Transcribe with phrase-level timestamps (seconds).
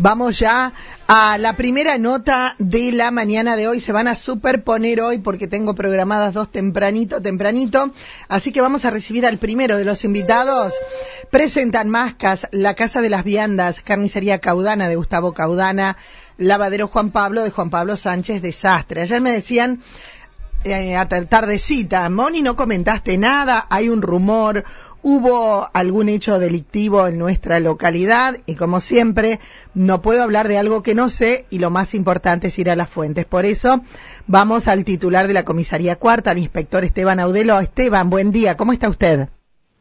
[0.00, 0.74] Vamos ya
[1.08, 3.80] a la primera nota de la mañana de hoy.
[3.80, 7.92] Se van a superponer hoy porque tengo programadas dos tempranito, tempranito.
[8.28, 10.72] Así que vamos a recibir al primero de los invitados.
[11.32, 15.96] Presentan Mascas, La Casa de las Viandas, Carnicería Caudana de Gustavo Caudana,
[16.36, 19.02] Lavadero Juan Pablo de Juan Pablo Sánchez Desastre.
[19.02, 19.82] Ayer me decían
[20.64, 24.64] eh, a tardecita, Moni, no comentaste nada, hay un rumor,
[25.02, 29.40] hubo algún hecho delictivo en nuestra localidad y como siempre
[29.74, 32.76] no puedo hablar de algo que no sé y lo más importante es ir a
[32.76, 33.24] las fuentes.
[33.24, 33.82] Por eso
[34.26, 37.58] vamos al titular de la comisaría cuarta, al inspector Esteban Audelo.
[37.60, 39.28] Esteban, buen día, ¿cómo está usted?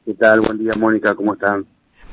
[0.05, 0.41] ¿Qué tal?
[0.41, 1.65] Buen día, Mónica, ¿cómo están?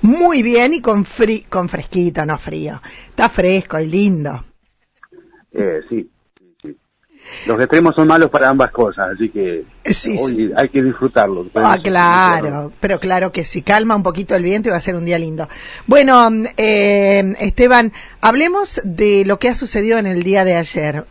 [0.03, 2.81] Muy bien y con, fri con fresquito, no frío.
[3.09, 4.45] Está fresco y lindo.
[5.53, 6.11] Eh, sí,
[7.47, 9.65] los extremos son malos para ambas cosas, así que
[10.19, 11.47] hoy hay que disfrutarlo.
[11.55, 14.95] Ah, claro, pero claro que si calma un poquito el viento y va a ser
[14.95, 15.49] un día lindo.
[15.87, 21.05] Bueno, eh, Esteban, hablemos de lo que ha sucedido en el día de ayer.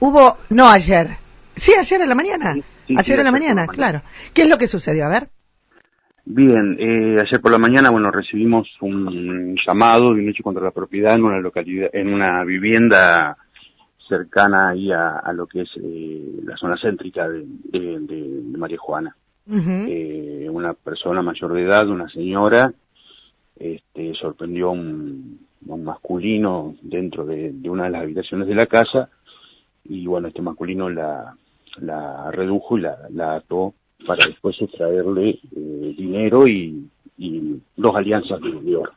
[0.00, 1.16] Hubo, no ayer,
[1.54, 2.56] sí, ayer en la mañana.
[2.96, 4.02] ayer en la mañana, claro.
[4.32, 5.06] ¿Qué es lo que sucedió?
[5.06, 5.28] A ver.
[6.24, 10.70] Bien, eh, ayer por la mañana, bueno, recibimos un llamado de un hecho contra la
[10.70, 13.36] propiedad en una localidad, en una vivienda
[14.10, 19.16] cercana ahí a, lo que es eh, la zona céntrica de, María Juana.
[19.48, 22.72] Eh, una persona mayor de edad, una señora,
[23.58, 29.08] este, sorprendió un, un masculino dentro de, una de las habitaciones de la casa
[29.84, 31.34] y bueno, este masculino la,
[31.80, 33.74] la redujo y la, la ató
[34.06, 36.88] para después extraerle eh, dinero y,
[37.18, 38.92] y dos alianzas de oro.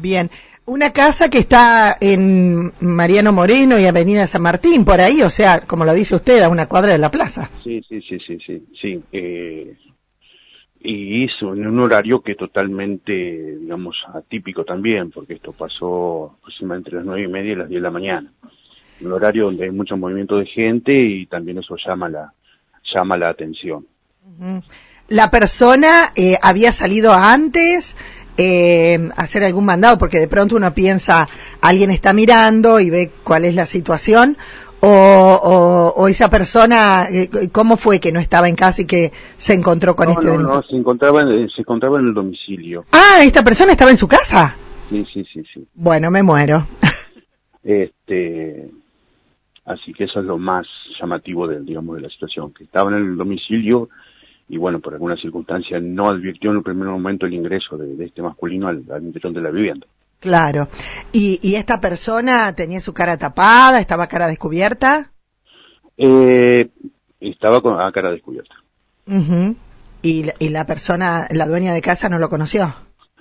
[0.00, 0.30] Bien,
[0.64, 5.60] una casa que está en Mariano Moreno y Avenida San Martín, por ahí, o sea,
[5.66, 7.50] como lo dice usted, a una cuadra de la plaza.
[7.62, 9.02] Sí, sí, sí, sí, sí, sí.
[9.12, 9.76] Eh,
[10.80, 13.12] y hizo en un horario que totalmente,
[13.60, 17.80] digamos, atípico también, porque esto pasó aproximadamente entre las nueve y media y las diez
[17.80, 18.32] de la mañana.
[19.00, 22.32] Un horario donde hay mucho movimiento de gente y también eso llama la,
[22.94, 23.86] llama la atención.
[25.08, 27.96] ¿La persona eh, había salido antes?
[28.36, 31.28] Eh, hacer algún mandado, porque de pronto uno piensa,
[31.60, 34.36] alguien está mirando y ve cuál es la situación,
[34.84, 39.54] o, o, esa persona, eh, ¿cómo fue que no estaba en casa y que se
[39.54, 42.84] encontró con este no, no, se encontraba, se encontraba en el domicilio.
[42.90, 44.56] Ah, ¿esta persona estaba en su casa?
[44.90, 45.64] Sí, sí, sí, sí.
[45.74, 46.66] Bueno, me muero.
[47.62, 48.70] este,
[49.66, 50.66] así que eso es lo más
[51.00, 53.88] llamativo de, digamos, de la situación, que estaba en el domicilio
[54.52, 58.20] y bueno, por alguna circunstancia no advirtió en el primer momento el ingreso de, este
[58.20, 59.86] masculino al, interior de la vivienda.
[60.20, 60.68] Claro.
[61.10, 65.10] ¿Y, esta persona tenía su cara tapada, estaba cara descubierta?
[65.96, 66.68] Eh,
[67.18, 68.54] estaba con, a cara descubierta.
[70.02, 72.74] ¿Y, ¿Y la persona, la dueña de casa, no lo conoció?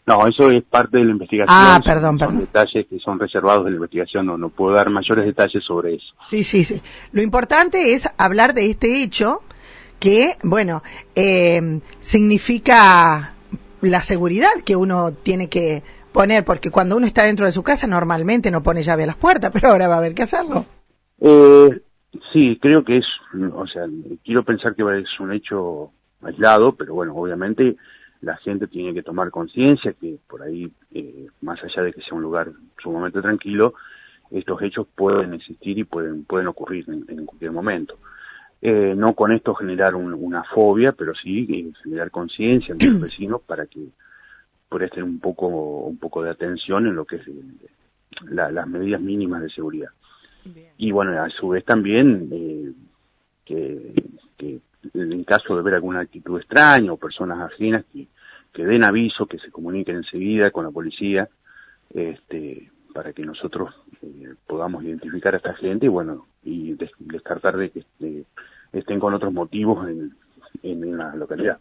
[0.06, 1.58] No, eso es parte de la investigación.
[1.58, 2.40] Ah, perdón, perdón.
[2.40, 6.14] detalles que son reservados de la investigación, no, no puedo dar mayores detalles sobre eso.
[6.30, 6.82] Sí, sí, sí.
[7.14, 9.44] Lo importante es hablar de este hecho
[10.02, 10.82] que, bueno,
[11.16, 13.36] eh, significa
[13.82, 17.86] la seguridad que uno tiene que poner, porque cuando uno está dentro de su casa
[17.86, 20.66] normalmente no pone llave a las puertas, pero ahora va a haber que hacerlo.
[21.20, 21.82] Eh,
[22.34, 23.06] sí, creo que es,
[23.54, 23.84] o sea,
[24.26, 25.92] quiero pensar que es un hecho
[26.24, 27.78] aislado, pero bueno, obviamente
[28.22, 32.18] la gente tiene que tomar conciencia que por ahí, eh, más allá de que sea
[32.18, 32.52] un lugar
[32.82, 33.76] sumamente tranquilo,
[34.32, 38.00] estos hechos pueden existir y pueden, pueden ocurrir en cualquier momento.
[38.64, 43.42] Eh, no con esto generar una fobia, pero sí eh, generar conciencia en los vecinos
[43.42, 43.88] para que
[44.70, 47.34] presten un poco, un poco de atención en lo que es eh,
[48.30, 49.90] las medidas mínimas de seguridad.
[50.78, 52.76] Y bueno, a su vez también
[53.46, 53.94] que,
[54.94, 58.08] en caso de ver alguna actitud extraña o personas ajenas que,
[58.52, 61.30] que den aviso, que se comuniquen enseguida con la policía,
[61.94, 63.74] este, para que nosotros
[64.48, 67.84] podamos identificar a esta gente y bueno, y descartar de que
[68.74, 70.14] estén con otros motivos en,
[70.64, 71.58] en la localidad.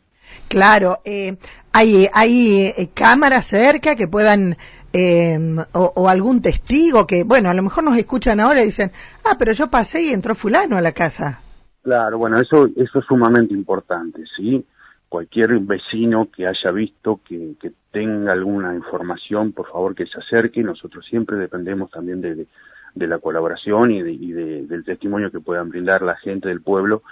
[0.48, 1.36] Claro, eh,
[1.72, 4.56] hay, hay eh, cámaras cerca que puedan,
[4.92, 5.38] eh,
[5.72, 8.92] o, algún testigo que, bueno, a lo mejor nos escuchan ahora y dicen,
[9.24, 11.40] ah, pero yo pasé y entró fulano a la casa.
[11.82, 14.64] Claro, bueno, eso, eso es sumamente importante, ¿sí?
[15.08, 20.62] Cualquier vecino que haya visto que, que tenga alguna información, por favor que se acerque.
[20.62, 22.46] Nosotros siempre dependemos también de,
[22.94, 27.02] de la colaboración y, de, del testimonio que puedan brindar la gente del pueblo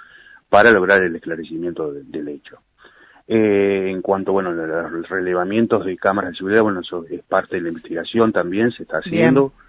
[0.48, 2.58] para lograr el esclarecimiento del hecho.
[3.26, 7.62] Eh, en cuanto, bueno, los relevamientos de cámaras de seguridad, bueno, eso es parte de
[7.62, 9.48] la investigación también, se está haciendo.
[9.50, 9.67] Bien,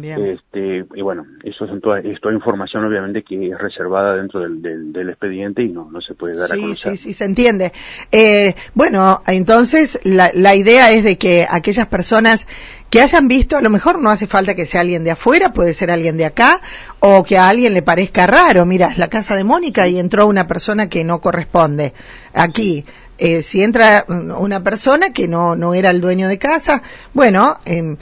[0.00, 0.02] bien.
[0.04, 4.62] Este, y bueno, eso es toda, es toda información obviamente que es reservada dentro del,
[4.92, 6.92] del, expediente y no, no se puede dar a conocer.
[6.92, 7.72] Sí, sí, se entiende.
[8.10, 12.46] Eh, bueno, entonces la, la idea es de que aquellas personas
[12.92, 15.72] que hayan visto, a lo mejor no hace falta que sea alguien de afuera, puede
[15.72, 16.60] ser alguien de acá,
[17.00, 20.26] o que a alguien le parezca raro, mira, es la casa de Mónica y entró
[20.26, 21.94] una persona que no corresponde.
[22.34, 22.84] Aquí,
[23.16, 26.82] eh, si entra una persona que no, no era el dueño de casa,
[27.14, 27.96] bueno, eh,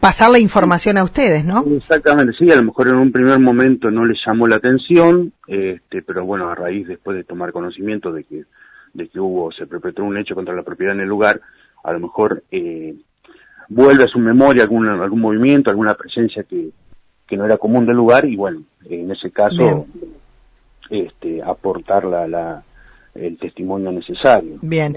[0.00, 1.64] pasar la información a ustedes, ¿no?
[1.76, 6.02] Exactamente, sí, a lo mejor en un primer momento no les llamó la atención, este,
[6.02, 8.44] pero bueno, a raíz después de tomar conocimiento de que,
[8.92, 11.40] de que hubo, se perpetró un hecho contra la propiedad en el lugar,
[11.82, 12.94] a lo mejor eh,
[13.68, 16.70] vuelve a su memoria algún, algún movimiento, alguna presencia que,
[17.26, 19.86] que no era común del lugar y bueno, en ese caso
[20.90, 22.62] este, aportar la, la,
[23.14, 24.58] el testimonio necesario.
[24.62, 24.96] Bien.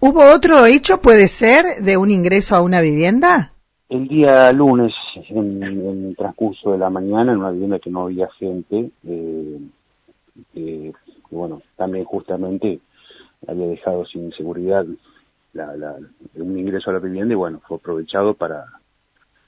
[0.00, 3.52] ¿Hubo otro hecho, puede ser, de un ingreso a una vivienda?
[3.92, 4.94] El día lunes,
[5.28, 9.58] en, el transcurso de la mañana, en una vivienda que no había gente, eh,
[10.54, 10.92] eh,
[11.30, 12.80] bueno, también justamente
[13.46, 14.86] había dejado sin seguridad
[15.52, 15.96] la, la,
[16.36, 18.64] un ingreso a la vivienda y bueno, fue aprovechado para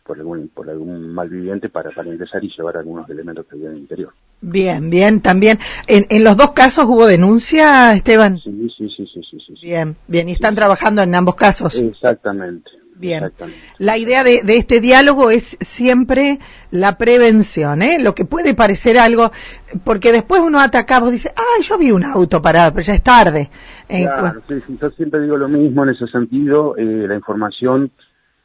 [0.05, 3.77] por algún, por algún malviviente para, para ingresar y llevar algunos elementos que había en
[3.77, 4.13] el interior.
[4.43, 5.59] Bien, bien, también.
[5.87, 8.39] ¿En, en los dos casos hubo denuncia, Esteban?
[8.41, 9.23] Sí, sí, sí, sí.
[9.23, 9.55] sí, sí.
[9.63, 11.75] Bien, bien, y están trabajando en ambos casos.
[11.77, 12.84] Exactamente.
[12.97, 13.33] Bien.
[13.79, 16.39] La idea de, de, este diálogo es siempre
[16.71, 17.99] la prevención, ¿eh?
[18.01, 19.33] Lo que puede parecer algo,
[19.83, 23.03] porque después uno ataca, vos dice, ah, yo vi un auto parado, pero ya es
[23.03, 23.51] tarde.
[23.89, 27.91] Eh, claro, sí, yo siempre digo lo mismo en ese sentido, eh, la información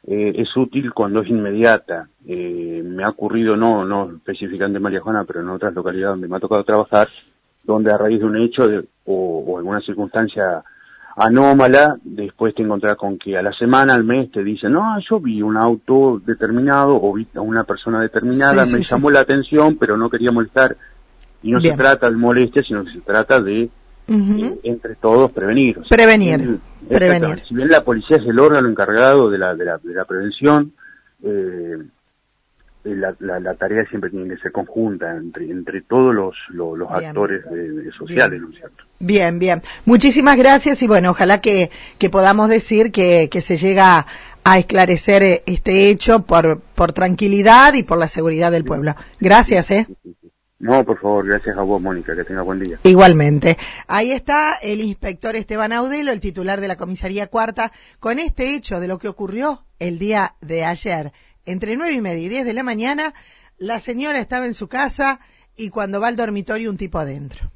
[0.06, 2.08] eh, es útil cuando es inmediata.
[2.26, 6.28] Eh, me ha ocurrido, no, no específicamente en María Juana, pero en otras localidades donde
[6.28, 7.08] me ha tocado trabajar,
[7.62, 10.64] donde a raíz de un hecho de, o, o alguna circunstancia
[11.16, 15.20] anómala, después te encontrás con que a la semana, al mes, te dicen, no, yo
[15.20, 19.96] vi un auto determinado o vi a una persona determinada, me llamó la atención, pero
[19.96, 20.76] no quería molestar.
[21.42, 23.70] Y no se trata de molestia, sino que se trata de,
[24.08, 25.80] eh, entre todos, prevenir.
[25.88, 26.58] prevenir,
[26.88, 27.42] prevenir.
[27.48, 30.72] Si bien la policía es el órgano encargado de la, de la, de la prevención,
[31.22, 31.78] eh,
[32.84, 36.34] la, la, la, tarea siempre tiene que ser conjunta entre, entre todos los,
[36.78, 38.84] los, actores de, sociales, ¿no es cierto?
[38.98, 39.62] Bien, bien.
[39.84, 44.06] Muchísimas gracias y bueno, ojalá que, que podamos decir que, que se llega
[44.44, 48.94] a esclarecer eh, este hecho por, por tranquilidad y por la seguridad del pueblo.
[49.20, 49.86] Gracias, ¿eh?
[50.58, 52.78] No, por favor, gracias a vos, Mónica, que tenga buen día.
[52.84, 53.56] Igualmente.
[53.86, 58.78] Ahí está el inspector Esteban Audelo, el titular de la comisaría cuarta, con este hecho
[58.78, 61.12] de lo que ocurrió el día de ayer
[61.46, 63.14] entre nueve y media y diez de la mañana,
[63.58, 65.20] la señora estaba en su casa
[65.56, 67.50] y cuando va al dormitorio un tipo adentro.